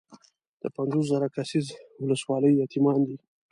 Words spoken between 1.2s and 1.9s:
کسیزه